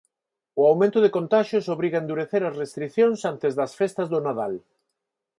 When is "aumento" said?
0.71-0.99